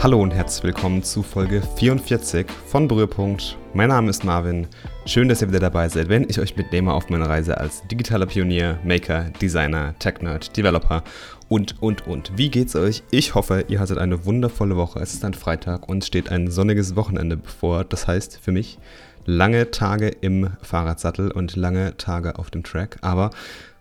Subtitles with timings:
[0.00, 3.58] Hallo und herzlich willkommen zu Folge 44 von Berührpunkt.
[3.74, 4.68] Mein Name ist Marvin.
[5.06, 8.26] Schön, dass ihr wieder dabei seid, wenn ich euch mitnehme auf meine Reise als digitaler
[8.26, 11.02] Pionier, Maker, Designer, Tech-Nerd, Developer
[11.48, 12.30] und, und, und.
[12.38, 13.02] Wie geht's euch?
[13.10, 15.00] Ich hoffe, ihr hattet eine wundervolle Woche.
[15.00, 17.82] Es ist ein Freitag und steht ein sonniges Wochenende bevor.
[17.82, 18.78] Das heißt für mich
[19.26, 22.98] lange Tage im Fahrradsattel und lange Tage auf dem Track.
[23.00, 23.30] Aber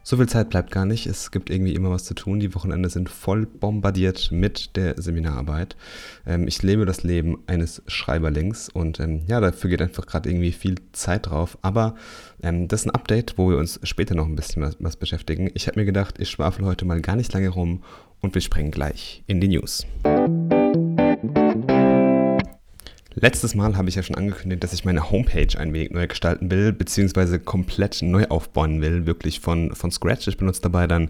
[0.07, 1.05] so viel Zeit bleibt gar nicht.
[1.05, 2.39] Es gibt irgendwie immer was zu tun.
[2.39, 5.75] Die Wochenende sind voll bombardiert mit der Seminararbeit.
[6.25, 10.53] Ähm, ich lebe das Leben eines Schreiberlings und ähm, ja, dafür geht einfach gerade irgendwie
[10.53, 11.57] viel Zeit drauf.
[11.61, 11.95] Aber
[12.41, 15.51] ähm, das ist ein Update, wo wir uns später noch ein bisschen was, was beschäftigen.
[15.55, 17.83] Ich habe mir gedacht, ich schwafel heute mal gar nicht lange rum
[18.21, 19.85] und wir springen gleich in die News.
[23.19, 26.51] Letztes Mal habe ich ja schon angekündigt, dass ich meine Homepage ein wenig neu gestalten
[26.51, 30.27] will, beziehungsweise komplett neu aufbauen will, wirklich von, von Scratch.
[30.27, 31.09] Ich benutze dabei dann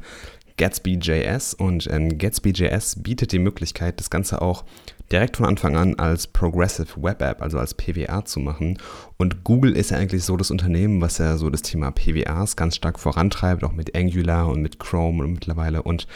[0.55, 4.63] Gatsby.js und ähm, Gatsby.js bietet die Möglichkeit, das Ganze auch
[5.11, 8.77] direkt von Anfang an als Progressive Web App, also als PWA zu machen.
[9.17, 12.77] Und Google ist ja eigentlich so das Unternehmen, was ja so das Thema PWAs ganz
[12.77, 15.83] stark vorantreibt, auch mit Angular und mit Chrome und mittlerweile.
[15.83, 16.07] Und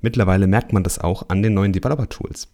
[0.00, 2.46] mittlerweile merkt man das auch an den neuen Developer-Tools.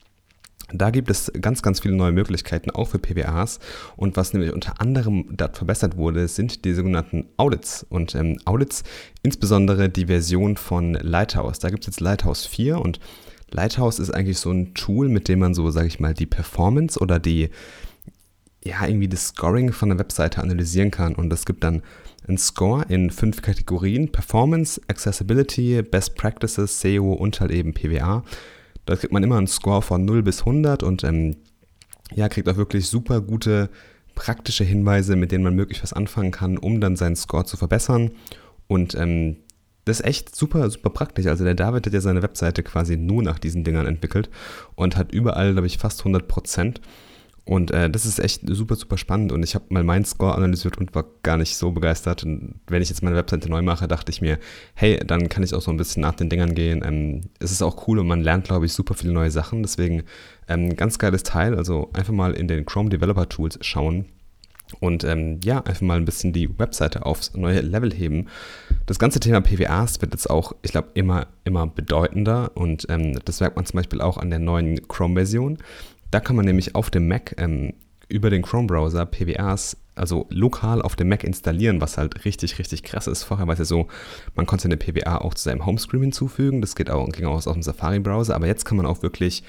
[0.72, 3.60] Da gibt es ganz, ganz viele neue Möglichkeiten, auch für PWAs.
[3.96, 7.86] Und was nämlich unter anderem dort verbessert wurde, sind die sogenannten Audits.
[7.88, 8.82] Und ähm, Audits,
[9.22, 11.60] insbesondere die Version von Lighthouse.
[11.60, 12.98] Da gibt es jetzt Lighthouse 4 und
[13.52, 16.98] Lighthouse ist eigentlich so ein Tool, mit dem man so, sage ich mal, die Performance
[16.98, 17.50] oder die,
[18.64, 21.14] ja, irgendwie das Scoring von der Webseite analysieren kann.
[21.14, 21.82] Und es gibt dann
[22.26, 28.24] einen Score in fünf Kategorien: Performance, Accessibility, Best Practices, SEO und halt eben PWA.
[28.86, 31.36] Da kriegt man immer einen Score von 0 bis 100 und ähm,
[32.14, 33.68] ja, kriegt auch wirklich super gute
[34.14, 38.12] praktische Hinweise, mit denen man möglich was anfangen kann, um dann seinen Score zu verbessern.
[38.66, 39.36] Und ähm,
[39.84, 41.26] das ist echt super, super praktisch.
[41.26, 44.30] Also der David hat ja seine Webseite quasi nur nach diesen Dingern entwickelt
[44.74, 46.80] und hat überall, glaube ich, fast 100 Prozent.
[47.48, 49.30] Und äh, das ist echt super, super spannend.
[49.30, 52.24] Und ich habe mal meinen Score analysiert und war gar nicht so begeistert.
[52.24, 54.40] Und wenn ich jetzt meine Webseite neu mache, dachte ich mir,
[54.74, 56.82] hey, dann kann ich auch so ein bisschen nach den Dingern gehen.
[56.84, 59.62] Ähm, es ist auch cool und man lernt, glaube ich, super viele neue Sachen.
[59.62, 60.02] Deswegen
[60.48, 61.54] ähm, ganz geiles Teil.
[61.54, 64.06] Also einfach mal in den Chrome Developer Tools schauen.
[64.80, 68.26] Und ähm, ja, einfach mal ein bisschen die Webseite aufs neue Level heben.
[68.86, 72.50] Das ganze Thema PWAs wird jetzt auch, ich glaube, immer, immer bedeutender.
[72.56, 75.58] Und ähm, das merkt man zum Beispiel auch an der neuen Chrome-Version.
[76.16, 77.74] Da kann man nämlich auf dem Mac ähm,
[78.08, 83.06] über den Chrome-Browser PWAs, also lokal auf dem Mac installieren, was halt richtig, richtig krass
[83.06, 83.22] ist.
[83.22, 83.88] Vorher war es ja so,
[84.34, 87.44] man konnte eine PWA auch zu seinem Homescreen hinzufügen, das geht auch, ging auch aus
[87.44, 89.42] dem Safari-Browser, aber jetzt kann man auch wirklich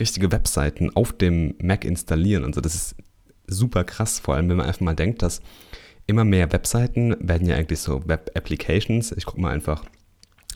[0.00, 2.46] richtige Webseiten auf dem Mac installieren.
[2.46, 2.96] Also das ist
[3.46, 5.42] super krass, vor allem wenn man einfach mal denkt, dass
[6.06, 9.12] immer mehr Webseiten werden ja eigentlich so Web-Applications.
[9.12, 9.84] Ich gucke mal einfach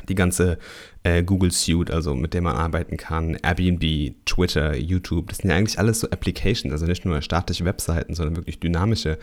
[0.09, 0.59] die ganze
[1.03, 5.57] äh, Google Suite, also mit der man arbeiten kann, Airbnb, Twitter, YouTube, das sind ja
[5.57, 9.19] eigentlich alles so Applications, also nicht nur statische Webseiten, sondern wirklich dynamische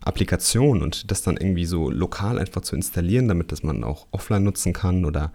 [0.00, 4.44] Applikationen und das dann irgendwie so lokal einfach zu installieren, damit das man auch offline
[4.44, 5.32] nutzen kann oder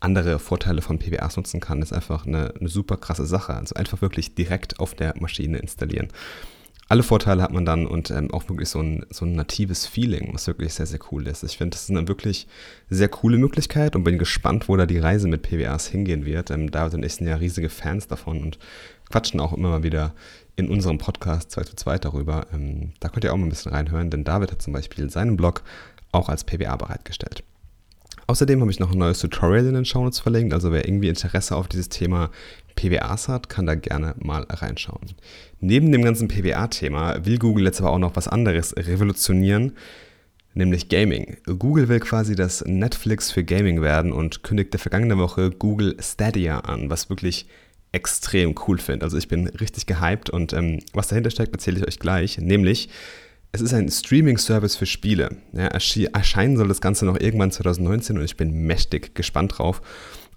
[0.00, 3.54] andere Vorteile von PWAs nutzen kann, ist einfach eine, eine super krasse Sache.
[3.54, 6.08] Also einfach wirklich direkt auf der Maschine installieren
[6.88, 10.30] alle Vorteile hat man dann und ähm, auch wirklich so ein, so ein natives Feeling,
[10.32, 11.42] was wirklich sehr, sehr cool ist.
[11.42, 12.46] Ich finde, das ist eine wirklich
[12.90, 16.50] sehr coole Möglichkeit und bin gespannt, wo da die Reise mit PWAs hingehen wird.
[16.50, 18.58] Ähm, David und ich sind ja riesige Fans davon und
[19.10, 20.14] quatschen auch immer mal wieder
[20.56, 22.46] in unserem Podcast 2 zu 2 darüber.
[22.52, 25.36] Ähm, da könnt ihr auch mal ein bisschen reinhören, denn David hat zum Beispiel seinen
[25.36, 25.62] Blog
[26.12, 27.42] auch als PWA bereitgestellt.
[28.26, 31.56] Außerdem habe ich noch ein neues Tutorial in den Shownotes verlinkt, also wer irgendwie Interesse
[31.56, 32.30] auf dieses Thema
[32.74, 35.14] PWAs hat, kann da gerne mal reinschauen.
[35.60, 39.72] Neben dem ganzen PWA-Thema will Google jetzt aber auch noch was anderes revolutionieren,
[40.54, 41.36] nämlich Gaming.
[41.46, 46.90] Google will quasi das Netflix für Gaming werden und kündigte vergangene Woche Google Stadia an,
[46.90, 47.46] was wirklich
[47.92, 49.04] extrem cool finde.
[49.04, 52.38] Also ich bin richtig gehypt und ähm, was dahinter steckt, erzähle ich euch gleich.
[52.38, 52.88] Nämlich,
[53.52, 55.36] es ist ein Streaming-Service für Spiele.
[55.52, 59.80] Ja, erscheinen soll das Ganze noch irgendwann 2019 und ich bin mächtig gespannt drauf.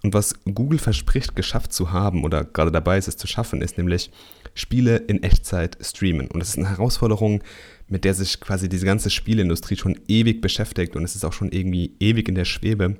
[0.02, 3.78] Und was Google verspricht, geschafft zu haben oder gerade dabei ist, es zu schaffen, ist
[3.78, 4.10] nämlich
[4.54, 6.28] Spiele in Echtzeit streamen.
[6.28, 7.42] Und das ist eine Herausforderung,
[7.88, 11.50] mit der sich quasi diese ganze Spieleindustrie schon ewig beschäftigt und es ist auch schon
[11.50, 12.96] irgendwie ewig in der Schwebe.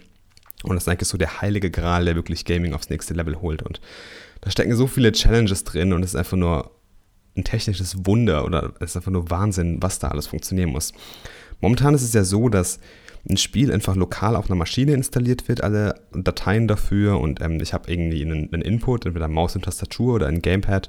[0.65, 3.63] Und das ist eigentlich so der heilige Gral, der wirklich Gaming aufs nächste Level holt.
[3.63, 3.81] Und
[4.41, 6.71] da stecken so viele Challenges drin und es ist einfach nur
[7.37, 10.93] ein technisches Wunder oder es ist einfach nur Wahnsinn, was da alles funktionieren muss.
[11.61, 12.81] Momentan ist es ja so, dass
[13.29, 17.73] ein Spiel einfach lokal auf einer Maschine installiert wird, alle Dateien dafür und ähm, ich
[17.73, 20.89] habe irgendwie einen, einen, Input, entweder Maus und Tastatur oder ein Gamepad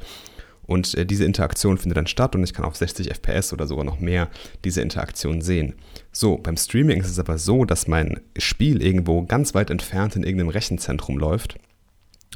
[0.70, 3.84] und äh, diese Interaktion findet dann statt und ich kann auf 60 FPS oder sogar
[3.84, 4.30] noch mehr
[4.64, 5.76] diese Interaktion sehen.
[6.12, 10.24] So, beim Streaming ist es aber so, dass mein Spiel irgendwo ganz weit entfernt in
[10.24, 11.56] irgendeinem Rechenzentrum läuft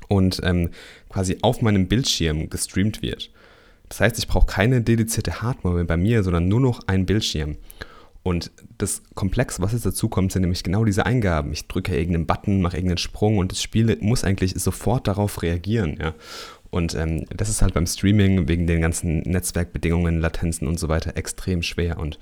[0.07, 0.71] und ähm,
[1.09, 3.31] quasi auf meinem Bildschirm gestreamt wird.
[3.89, 7.57] Das heißt, ich brauche keine dedizierte Hardware bei mir, sondern nur noch einen Bildschirm.
[8.23, 11.51] Und das Komplex, was jetzt dazu kommt, sind nämlich genau diese Eingaben.
[11.51, 15.97] Ich drücke irgendeinen Button, mache irgendeinen Sprung und das Spiel muss eigentlich sofort darauf reagieren.
[16.01, 16.13] Ja?
[16.69, 21.17] Und ähm, das ist halt beim Streaming wegen den ganzen Netzwerkbedingungen, Latenzen und so weiter
[21.17, 21.99] extrem schwer.
[21.99, 22.17] Und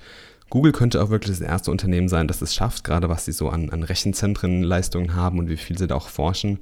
[0.50, 3.48] Google könnte auch wirklich das erste Unternehmen sein, das es schafft, gerade was sie so
[3.48, 6.58] an, an Rechenzentrenleistungen haben und wie viel sie da auch forschen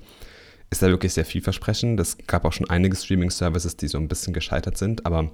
[0.70, 1.98] ist da wirklich sehr vielversprechend.
[2.00, 5.30] Es gab auch schon einige Streaming-Services, die so ein bisschen gescheitert sind, aber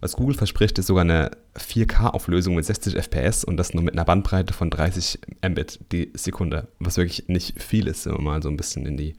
[0.00, 4.04] was Google verspricht, ist sogar eine 4K-Auflösung mit 60 FPS und das nur mit einer
[4.04, 8.48] Bandbreite von 30 Mbit die Sekunde, was wirklich nicht viel ist, wenn man mal so
[8.48, 9.14] ein bisschen in die,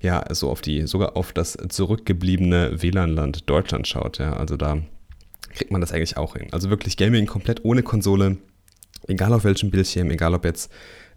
[0.00, 4.82] ja, so auf die, sogar auf das zurückgebliebene WLAN-Land Deutschland schaut, ja, also da
[5.54, 6.48] kriegt man das eigentlich auch hin.
[6.50, 8.38] Also wirklich Gaming komplett ohne Konsole,
[9.06, 10.72] egal auf welchem Bildschirm, egal ob jetzt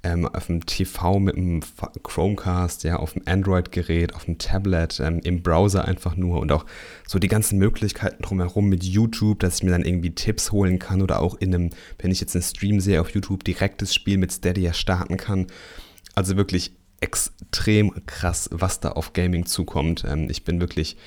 [0.06, 1.62] ähm, auf dem TV mit dem
[2.04, 6.66] Chromecast, ja, auf dem Android-Gerät, auf dem Tablet, ähm, im Browser einfach nur und auch
[7.08, 11.02] so die ganzen Möglichkeiten drumherum mit YouTube, dass ich mir dann irgendwie Tipps holen kann
[11.02, 14.32] oder auch in einem, wenn ich jetzt einen Stream sehe auf YouTube, direktes Spiel mit
[14.32, 15.48] Stadia starten kann.
[16.14, 20.06] Also wirklich extrem krass, was da auf Gaming zukommt.
[20.08, 20.98] Ähm, ich bin wirklich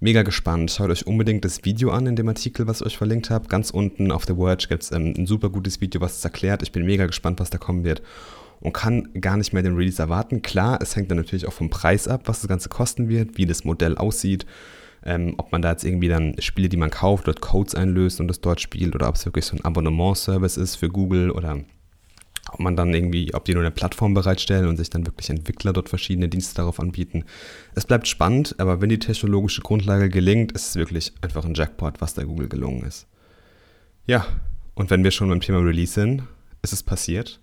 [0.00, 0.72] mega gespannt.
[0.72, 3.46] Schaut euch unbedingt das Video an in dem Artikel, was ich euch verlinkt habe.
[3.46, 6.64] Ganz unten auf der Verge gibt es ähm, ein super gutes Video, was es erklärt.
[6.64, 8.02] Ich bin mega gespannt, was da kommen wird
[8.60, 10.42] und kann gar nicht mehr den Release erwarten.
[10.42, 13.46] Klar, es hängt dann natürlich auch vom Preis ab, was das Ganze kosten wird, wie
[13.46, 14.46] das Modell aussieht,
[15.04, 18.28] ähm, ob man da jetzt irgendwie dann Spiele, die man kauft, dort Codes einlöst und
[18.28, 21.58] das dort spielt oder ob es wirklich so ein Abonnement-Service ist für Google oder
[22.50, 25.72] ob man dann irgendwie, ob die nur eine Plattform bereitstellen und sich dann wirklich Entwickler
[25.72, 27.24] dort verschiedene Dienste darauf anbieten.
[27.74, 32.00] Es bleibt spannend, aber wenn die technologische Grundlage gelingt, ist es wirklich einfach ein Jackpot,
[32.00, 33.06] was der Google gelungen ist.
[34.06, 34.26] Ja,
[34.74, 36.22] und wenn wir schon beim Thema Release sind,
[36.62, 37.40] ist es passiert.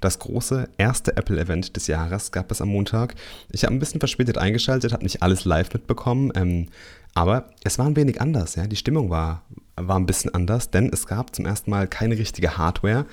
[0.00, 3.14] Das große erste Apple-Event des Jahres gab es am Montag.
[3.50, 6.68] Ich habe ein bisschen verspätet eingeschaltet, habe nicht alles live mitbekommen, ähm,
[7.14, 8.54] aber es war ein wenig anders.
[8.54, 8.66] Ja?
[8.66, 9.42] Die Stimmung war,
[9.76, 13.06] war ein bisschen anders, denn es gab zum ersten Mal keine richtige Hardware,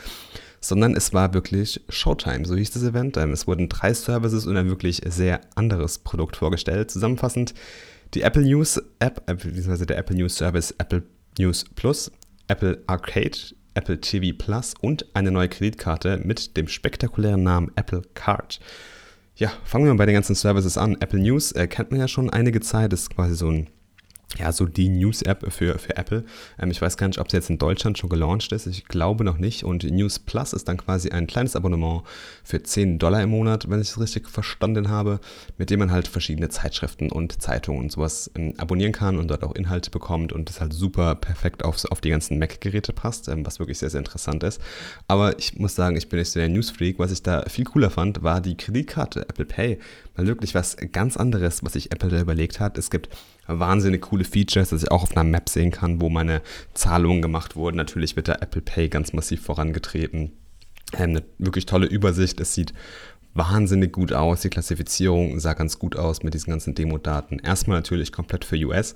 [0.60, 3.18] sondern es war wirklich Showtime, so hieß das Event.
[3.18, 6.92] Ähm, es wurden drei Services und ein wirklich sehr anderes Produkt vorgestellt.
[6.92, 7.54] Zusammenfassend
[8.14, 11.04] die Apple News App, äh, beziehungsweise der Apple News Service Apple
[11.38, 12.12] News Plus,
[12.48, 13.38] Apple Arcade,
[13.76, 18.60] Apple TV Plus und eine neue Kreditkarte mit dem spektakulären Namen Apple Card.
[19.36, 20.98] Ja, fangen wir mal bei den ganzen Services an.
[21.02, 23.70] Apple News äh, kennt man ja schon einige Zeit, ist quasi so ein
[24.38, 26.26] ja, so die News-App für, für Apple.
[26.60, 28.68] Ähm, ich weiß gar nicht, ob sie jetzt in Deutschland schon gelauncht ist.
[28.68, 29.64] Ich glaube noch nicht.
[29.64, 32.04] Und News Plus ist dann quasi ein kleines Abonnement
[32.44, 35.20] für 10 Dollar im Monat, wenn ich es richtig verstanden habe,
[35.58, 39.44] mit dem man halt verschiedene Zeitschriften und Zeitungen und sowas ähm, abonnieren kann und dort
[39.44, 43.46] auch Inhalte bekommt und das halt super perfekt auf, auf die ganzen Mac-Geräte passt, ähm,
[43.46, 44.62] was wirklich sehr, sehr interessant ist.
[45.08, 47.00] Aber ich muss sagen, ich bin nicht so der News-Freak.
[47.00, 49.80] Was ich da viel cooler fand, war die Kreditkarte Apple Pay.
[50.16, 52.78] Mal wirklich was ganz anderes, was sich Apple da überlegt hat.
[52.78, 53.10] Es gibt
[53.48, 56.42] wahnsinnig coole Features, dass ich auch auf einer Map sehen kann, wo meine
[56.74, 57.78] Zahlungen gemacht wurden.
[57.78, 60.32] Natürlich wird da Apple Pay ganz massiv vorangetreten.
[60.94, 62.40] Ähm, eine wirklich tolle Übersicht.
[62.40, 62.74] Es sieht
[63.34, 64.42] wahnsinnig gut aus.
[64.42, 67.40] Die Klassifizierung sah ganz gut aus mit diesen ganzen Demo-Daten.
[67.40, 68.96] Erstmal natürlich komplett für US.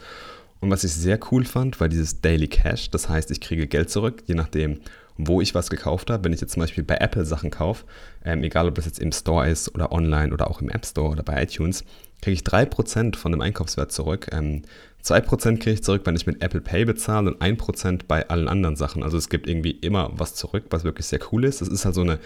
[0.61, 2.89] Und was ich sehr cool fand, war dieses Daily Cash.
[2.89, 4.79] Das heißt, ich kriege Geld zurück, je nachdem,
[5.17, 6.23] wo ich was gekauft habe.
[6.23, 7.85] Wenn ich jetzt zum Beispiel bei Apple Sachen kaufe,
[8.25, 11.09] ähm, egal ob das jetzt im Store ist oder online oder auch im App Store
[11.09, 11.83] oder bei iTunes,
[12.21, 14.27] kriege ich 3% von dem Einkaufswert zurück.
[14.31, 14.63] Ähm,
[15.03, 18.75] 2% kriege ich zurück, wenn ich mit Apple Pay bezahle und 1% bei allen anderen
[18.75, 19.03] Sachen.
[19.03, 21.61] Also es gibt irgendwie immer was zurück, was wirklich sehr cool ist.
[21.61, 22.19] Das ist halt so eine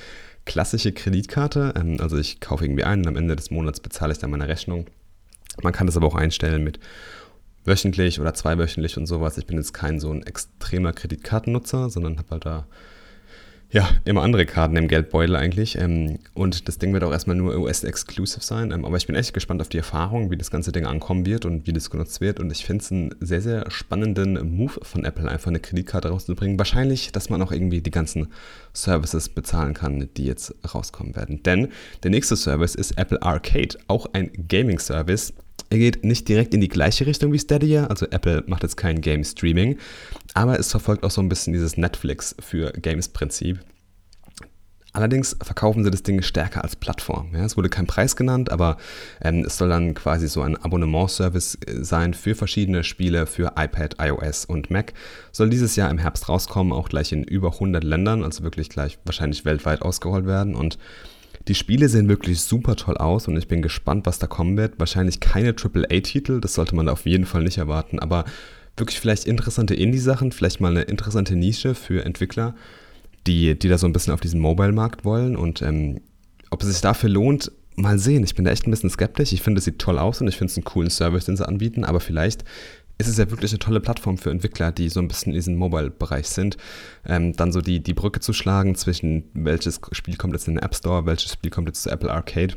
[0.46, 1.74] klassische Kreditkarte.
[1.78, 4.48] Ähm, also ich kaufe irgendwie ein und am Ende des Monats bezahle ich dann meine
[4.48, 4.88] Rechnung.
[5.62, 6.80] Man kann das aber auch einstellen mit
[7.66, 9.38] wöchentlich oder zweiwöchentlich und sowas.
[9.38, 12.68] Ich bin jetzt kein so ein extremer Kreditkartennutzer, sondern habe halt da
[13.74, 15.80] ja, immer andere Karten im Geldbeutel eigentlich.
[15.80, 18.72] Ähm, und das Ding wird auch erstmal nur US-exclusive sein.
[18.72, 21.46] Ähm, aber ich bin echt gespannt auf die Erfahrung, wie das ganze Ding ankommen wird
[21.46, 22.40] und wie das genutzt wird.
[22.40, 26.60] Und ich finde es einen sehr, sehr spannenden Move von Apple, einfach eine Kreditkarte rauszubringen.
[26.60, 28.28] Wahrscheinlich, dass man auch irgendwie die ganzen
[28.74, 31.42] Services bezahlen kann, die jetzt rauskommen werden.
[31.42, 31.70] Denn
[32.04, 35.34] der nächste Service ist Apple Arcade, auch ein Gaming-Service.
[35.70, 39.02] Er geht nicht direkt in die gleiche Richtung wie Stadia, also Apple macht jetzt kein
[39.02, 39.78] Game Streaming,
[40.36, 43.60] aber es verfolgt auch so ein bisschen dieses Netflix für Games-Prinzip.
[44.96, 47.34] Allerdings verkaufen sie das Ding stärker als Plattform.
[47.34, 48.78] Ja, es wurde kein Preis genannt, aber
[49.22, 53.96] ähm, es soll dann quasi so ein Abonnementservice äh, sein für verschiedene Spiele für iPad,
[54.00, 54.94] iOS und Mac.
[55.32, 59.00] Soll dieses Jahr im Herbst rauskommen, auch gleich in über 100 Ländern, also wirklich gleich
[59.04, 60.54] wahrscheinlich weltweit ausgerollt werden.
[60.54, 60.78] Und
[61.48, 64.80] die Spiele sehen wirklich super toll aus und ich bin gespannt, was da kommen wird.
[64.80, 68.26] Wahrscheinlich keine AAA-Titel, das sollte man auf jeden Fall nicht erwarten, aber
[68.78, 72.56] wirklich vielleicht interessante Indie-Sachen, vielleicht mal eine interessante Nische für Entwickler,
[73.28, 76.02] die, die da so ein bisschen auf diesen Mobile-Markt wollen und ähm,
[76.50, 78.24] ob es sich dafür lohnt, mal sehen.
[78.24, 79.34] Ich bin da echt ein bisschen skeptisch.
[79.34, 81.48] Ich finde, es sieht toll aus und ich finde es einen coolen Service, den sie
[81.48, 82.44] anbieten, aber vielleicht
[82.98, 85.56] ist es ja wirklich eine tolle Plattform für Entwickler, die so ein bisschen in diesem
[85.56, 86.58] Mobile-Bereich sind.
[87.06, 90.64] Ähm, dann so die, die Brücke zu schlagen zwischen welches Spiel kommt jetzt in den
[90.64, 92.56] App Store, welches Spiel kommt jetzt zu Apple Arcade.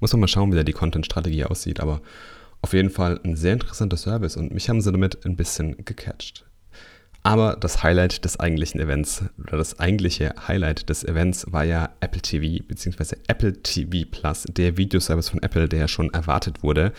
[0.00, 2.00] Muss man mal schauen, wie da die Content-Strategie aussieht, aber
[2.62, 6.46] auf jeden Fall ein sehr interessanter Service und mich haben sie damit ein bisschen gecatcht.
[7.26, 12.20] Aber das Highlight des eigentlichen Events oder das eigentliche Highlight des Events war ja Apple
[12.20, 13.16] TV bzw.
[13.28, 16.92] Apple TV Plus, der Videoservice von Apple, der ja schon erwartet wurde.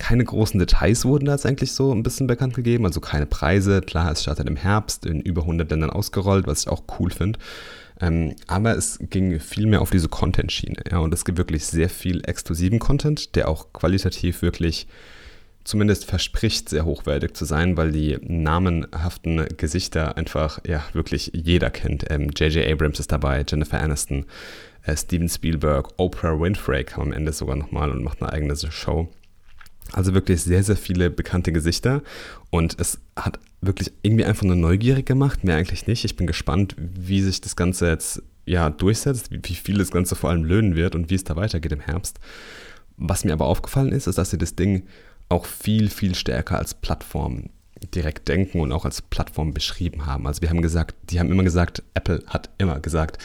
[0.00, 3.82] Keine großen Details wurden da jetzt eigentlich so ein bisschen bekannt gegeben, also keine Preise.
[3.82, 7.38] Klar, es startet im Herbst in über 100 Ländern ausgerollt, was ich auch cool finde.
[8.00, 10.84] Ähm, aber es ging viel mehr auf diese Content-Schiene.
[10.90, 14.86] Ja, und es gibt wirklich sehr viel exklusiven Content, der auch qualitativ wirklich
[15.64, 22.04] zumindest verspricht, sehr hochwertig zu sein, weil die namenhaften Gesichter einfach, ja, wirklich jeder kennt.
[22.10, 22.56] J.J.
[22.56, 24.24] Ähm, Abrams ist dabei, Jennifer Aniston,
[24.84, 29.10] äh, Steven Spielberg, Oprah Winfrey kam am Ende sogar nochmal und macht eine eigene Show.
[29.92, 32.02] Also wirklich sehr, sehr viele bekannte Gesichter
[32.50, 36.04] und es hat wirklich irgendwie einfach nur neugierig gemacht, mehr eigentlich nicht.
[36.04, 40.30] Ich bin gespannt, wie sich das Ganze jetzt ja durchsetzt, wie viel das Ganze vor
[40.30, 42.18] allem löhnen wird und wie es da weitergeht im Herbst.
[42.96, 44.84] Was mir aber aufgefallen ist, ist, dass sie das Ding
[45.28, 47.50] auch viel, viel stärker als Plattform
[47.94, 50.26] direkt denken und auch als Plattform beschrieben haben.
[50.26, 53.18] Also wir haben gesagt, die haben immer gesagt, Apple hat immer gesagt,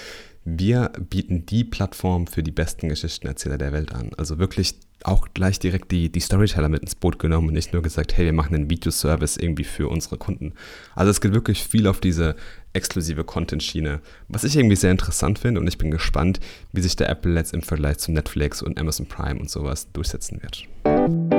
[0.46, 4.12] wir bieten die Plattform für die besten Geschichtenerzähler der Welt an.
[4.16, 7.82] Also wirklich auch gleich direkt die, die Storyteller mit ins Boot genommen und nicht nur
[7.82, 10.54] gesagt, hey, wir machen einen Videoservice irgendwie für unsere Kunden.
[10.96, 12.36] Also es geht wirklich viel auf diese
[12.74, 16.40] exklusive Content-Schiene, was ich irgendwie sehr interessant finde und ich bin gespannt,
[16.72, 20.42] wie sich der Apple jetzt im Vergleich zu Netflix und Amazon Prime und sowas durchsetzen
[20.42, 21.35] wird.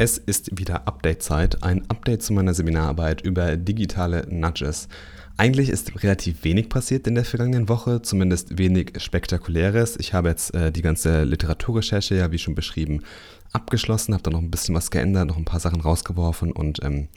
[0.00, 4.86] Es ist wieder Update-Zeit, ein Update zu meiner Seminararbeit über digitale Nudges.
[5.36, 9.96] Eigentlich ist relativ wenig passiert in der vergangenen Woche, zumindest wenig Spektakuläres.
[9.98, 13.02] Ich habe jetzt äh, die ganze Literaturrecherche, ja wie schon beschrieben,
[13.50, 17.08] abgeschlossen, habe da noch ein bisschen was geändert, noch ein paar Sachen rausgeworfen und ähm,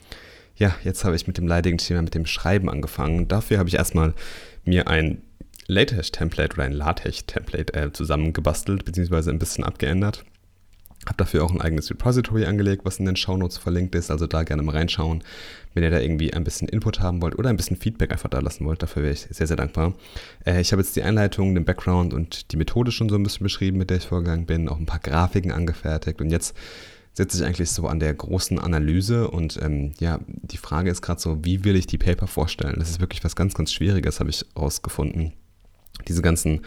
[0.56, 3.28] ja, jetzt habe ich mit dem leidigen Thema mit dem Schreiben angefangen.
[3.28, 4.16] Dafür habe ich erstmal
[4.66, 5.22] mir ein
[5.68, 10.26] LaTeX-Template oder ein LaTeX-Template äh, zusammengebastelt, beziehungsweise ein bisschen abgeändert.
[11.06, 14.12] Habe dafür auch ein eigenes Repository angelegt, was in den Shownotes verlinkt ist.
[14.12, 15.24] Also da gerne mal reinschauen,
[15.74, 18.40] wenn ihr da irgendwie ein bisschen Input haben wollt oder ein bisschen Feedback einfach da
[18.40, 18.84] lassen wollt.
[18.84, 19.96] Dafür wäre ich sehr, sehr dankbar.
[20.46, 23.44] Äh, ich habe jetzt die Einleitung, den Background und die Methode schon so ein bisschen
[23.44, 24.70] beschrieben, mit der ich vorgegangen bin.
[24.70, 26.22] Auch ein paar Grafiken angefertigt.
[26.22, 26.56] Und jetzt
[27.14, 29.30] setze ich eigentlich so an der großen Analyse.
[29.30, 32.76] Und ähm, ja, die Frage ist gerade so, wie will ich die Paper vorstellen?
[32.78, 35.34] Das ist wirklich was ganz, ganz Schwieriges, habe ich rausgefunden.
[36.08, 36.62] Diese ganzen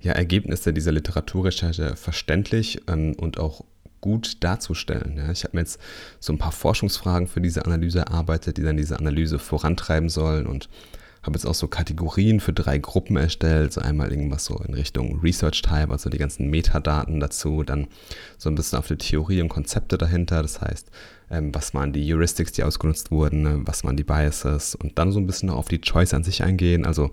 [0.00, 3.64] ja, Ergebnisse dieser Literaturrecherche verständlich ähm, und auch
[4.02, 5.16] gut darzustellen.
[5.16, 5.80] Ja, ich habe mir jetzt
[6.20, 10.68] so ein paar Forschungsfragen für diese Analyse erarbeitet, die dann diese Analyse vorantreiben sollen und
[11.22, 13.72] habe jetzt auch so Kategorien für drei Gruppen erstellt.
[13.72, 17.86] So einmal irgendwas so in Richtung Research Type, also die ganzen Metadaten dazu, dann
[18.38, 20.42] so ein bisschen auf die Theorie und Konzepte dahinter.
[20.42, 20.90] Das heißt,
[21.30, 25.20] ähm, was waren die Heuristics, die ausgenutzt wurden, was waren die Biases und dann so
[25.20, 26.84] ein bisschen auf die Choice an sich eingehen.
[26.84, 27.10] Also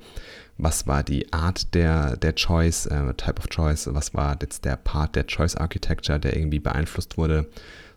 [0.57, 4.75] was war die Art der, der Choice, äh, Type of Choice, was war jetzt der
[4.75, 7.47] Part der Choice Architecture, der irgendwie beeinflusst wurde.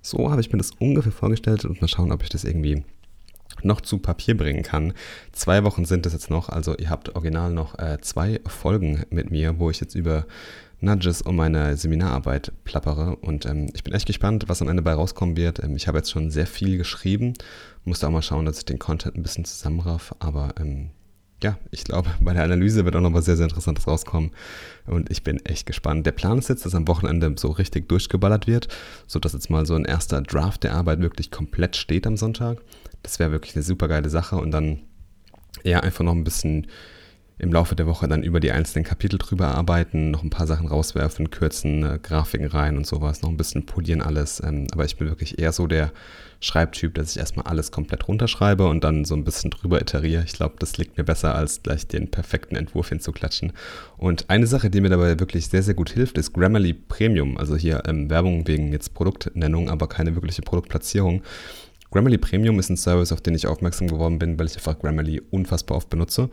[0.00, 2.84] So habe ich mir das ungefähr vorgestellt und mal schauen, ob ich das irgendwie
[3.62, 4.94] noch zu Papier bringen kann.
[5.32, 9.30] Zwei Wochen sind es jetzt noch, also ihr habt original noch äh, zwei Folgen mit
[9.30, 10.26] mir, wo ich jetzt über
[10.80, 14.92] Nudges um meine Seminararbeit plappere und ähm, ich bin echt gespannt, was am Ende bei
[14.92, 15.62] rauskommen wird.
[15.62, 17.34] Ähm, ich habe jetzt schon sehr viel geschrieben,
[17.84, 20.90] musste auch mal schauen, dass ich den Content ein bisschen zusammenraff, aber ähm,
[21.42, 24.30] ja, ich glaube, bei der Analyse wird auch noch was sehr, sehr Interessantes rauskommen.
[24.86, 26.06] Und ich bin echt gespannt.
[26.06, 28.68] Der Plan ist jetzt, dass am Wochenende so richtig durchgeballert wird,
[29.06, 32.58] sodass jetzt mal so ein erster Draft der Arbeit wirklich komplett steht am Sonntag.
[33.02, 34.36] Das wäre wirklich eine super geile Sache.
[34.36, 34.80] Und dann
[35.64, 36.66] ja einfach noch ein bisschen
[37.42, 40.68] im Laufe der Woche dann über die einzelnen Kapitel drüber arbeiten, noch ein paar Sachen
[40.68, 44.40] rauswerfen, kürzen, äh, Grafiken rein und sowas, noch ein bisschen polieren alles.
[44.44, 45.90] Ähm, aber ich bin wirklich eher so der
[46.38, 50.22] Schreibtyp, dass ich erstmal alles komplett runterschreibe und dann so ein bisschen drüber iteriere.
[50.24, 53.52] Ich glaube, das liegt mir besser, als gleich den perfekten Entwurf hinzuklatschen.
[53.96, 57.38] Und eine Sache, die mir dabei wirklich sehr, sehr gut hilft, ist Grammarly Premium.
[57.38, 61.22] Also hier ähm, Werbung wegen jetzt Produktnennung, aber keine wirkliche Produktplatzierung.
[61.90, 65.20] Grammarly Premium ist ein Service, auf den ich aufmerksam geworden bin, weil ich einfach Grammarly
[65.30, 66.30] unfassbar oft benutze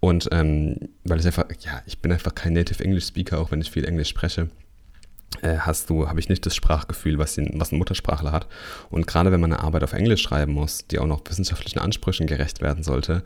[0.00, 3.60] und ähm, weil ich einfach, ja, ich bin einfach kein Native English Speaker, auch wenn
[3.60, 4.48] ich viel Englisch spreche,
[5.42, 8.46] äh, hast du, habe ich nicht das Sprachgefühl, was, den, was ein Muttersprachler hat.
[8.90, 12.26] Und gerade wenn man eine Arbeit auf Englisch schreiben muss, die auch noch wissenschaftlichen Ansprüchen
[12.26, 13.22] gerecht werden sollte,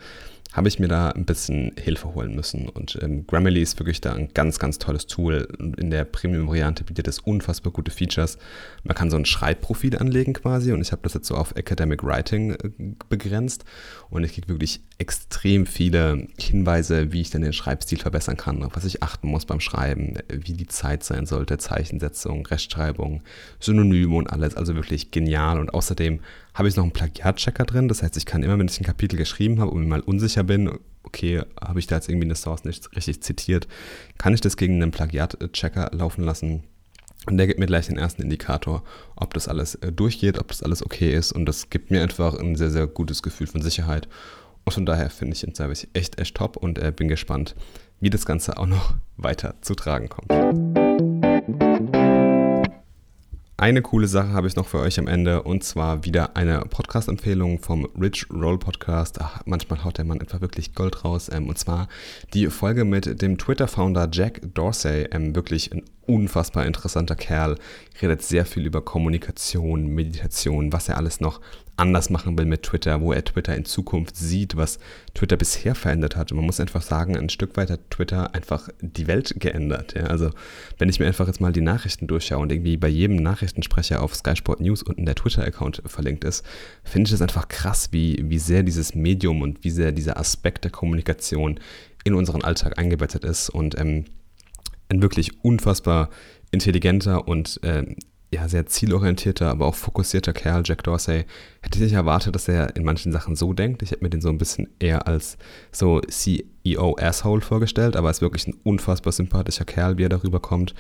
[0.53, 2.69] habe ich mir da ein bisschen Hilfe holen müssen.
[2.69, 5.47] Und ähm, Grammarly ist wirklich da ein ganz, ganz tolles Tool.
[5.59, 8.37] In der Premium-Variante bietet es unfassbar gute Features.
[8.83, 12.03] Man kann so ein Schreibprofil anlegen quasi und ich habe das jetzt so auf Academic
[12.03, 12.71] Writing äh,
[13.09, 13.65] begrenzt
[14.09, 18.75] und ich kriege wirklich extrem viele Hinweise, wie ich dann den Schreibstil verbessern kann, auf
[18.75, 23.23] was ich achten muss beim Schreiben, wie die Zeit sein sollte, Zeichensetzung, Rechtschreibung,
[23.61, 24.57] Synonyme und alles.
[24.57, 25.59] Also wirklich genial.
[25.61, 26.21] Und außerdem
[26.55, 27.89] habe ich noch einen Plagiatchecker drin.
[27.89, 30.45] Das heißt, ich kann immer, wenn ich ein Kapitel geschrieben habe und mir mal unsicher
[30.45, 30.71] bin,
[31.03, 33.69] okay, habe ich da jetzt irgendwie eine Source nicht richtig zitiert,
[34.19, 36.65] kann ich das gegen einen Plagiatchecker laufen lassen.
[37.27, 38.83] Und der gibt mir gleich den ersten Indikator,
[39.15, 41.33] ob das alles äh, durchgeht, ob das alles okay ist.
[41.33, 44.09] Und das gibt mir einfach ein sehr, sehr gutes Gefühl von Sicherheit.
[44.65, 47.55] Und von daher finde ich den Service echt, echt top und äh, bin gespannt,
[48.01, 51.30] wie das Ganze auch noch weiter zu tragen kommt.
[53.61, 57.59] Eine coole Sache habe ich noch für euch am Ende und zwar wieder eine Podcast-Empfehlung
[57.59, 59.21] vom Rich Roll Podcast.
[59.21, 61.29] Ach, manchmal haut der Mann einfach wirklich Gold raus.
[61.31, 61.89] Ähm, und zwar
[62.33, 65.09] die Folge mit dem Twitter-Founder Jack Dorsey.
[65.13, 67.59] Ähm, wirklich ein unfassbar interessanter Kerl.
[68.01, 71.43] Redet sehr viel über Kommunikation, Meditation, was er alles noch
[71.81, 74.79] anders machen will mit Twitter, wo er Twitter in Zukunft sieht, was
[75.15, 76.31] Twitter bisher verändert hat.
[76.31, 79.95] Und man muss einfach sagen, ein Stück weit hat Twitter einfach die Welt geändert.
[79.95, 80.05] Ja?
[80.05, 80.31] Also
[80.79, 84.15] wenn ich mir einfach jetzt mal die Nachrichten durchschaue und irgendwie bei jedem Nachrichtensprecher auf
[84.15, 86.45] Sky Sport News unten der Twitter-Account verlinkt ist,
[86.85, 90.65] finde ich es einfach krass, wie, wie sehr dieses Medium und wie sehr dieser Aspekt
[90.65, 91.59] der Kommunikation
[92.05, 94.05] in unseren Alltag eingebettet ist und ähm,
[94.89, 96.11] ein wirklich unfassbar
[96.51, 97.85] intelligenter und äh,
[98.33, 101.25] ja, sehr zielorientierter, aber auch fokussierter Kerl, Jack Dorsey,
[101.63, 103.83] hätte ich nicht erwartet, dass er in manchen Sachen so denkt.
[103.83, 105.37] Ich hätte mir den so ein bisschen eher als
[105.73, 110.75] so CEO-Asshole vorgestellt, aber er ist wirklich ein unfassbar sympathischer Kerl, wie er darüber kommt.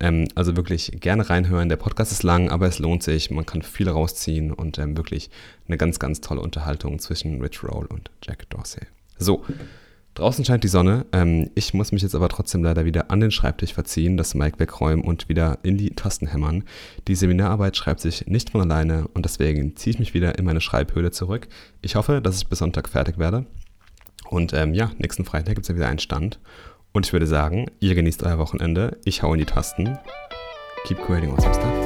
[0.00, 1.68] Ähm, also wirklich gerne reinhören.
[1.68, 3.30] Der Podcast ist lang, aber es lohnt sich.
[3.30, 5.30] Man kann viel rausziehen und ähm, wirklich
[5.68, 8.82] eine ganz, ganz tolle Unterhaltung zwischen Rich Roll und Jack Dorsey.
[9.16, 9.44] So,
[10.16, 11.04] Draußen scheint die Sonne.
[11.12, 14.58] Ähm, ich muss mich jetzt aber trotzdem leider wieder an den Schreibtisch verziehen, das Mic
[14.58, 16.64] wegräumen und wieder in die Tasten hämmern.
[17.06, 20.62] Die Seminararbeit schreibt sich nicht von alleine und deswegen ziehe ich mich wieder in meine
[20.62, 21.48] Schreibhöhle zurück.
[21.82, 23.44] Ich hoffe, dass ich bis Sonntag fertig werde.
[24.30, 26.40] Und ähm, ja, nächsten Freitag gibt es ja wieder einen Stand.
[26.92, 28.96] Und ich würde sagen, ihr genießt euer Wochenende.
[29.04, 29.98] Ich hau in die Tasten.
[30.86, 31.85] Keep creating awesome stuff.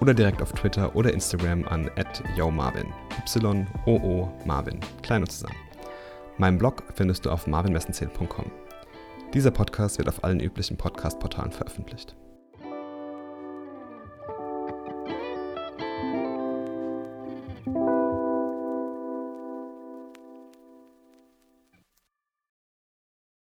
[0.00, 1.90] oder direkt auf Twitter oder Instagram an
[2.36, 2.92] @yomarvin.
[3.36, 4.80] Y-O-O Marvin.
[5.02, 5.56] Klein und zusammen.
[6.38, 8.50] Meinen Blog findest du auf marvinmessenzähl.com.
[9.32, 12.16] Dieser Podcast wird auf allen üblichen Podcast-Portalen veröffentlicht.